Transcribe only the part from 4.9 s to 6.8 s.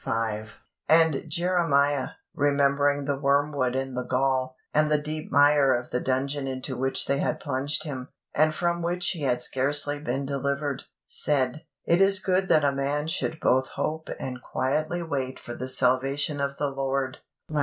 deep mire of the dungeon into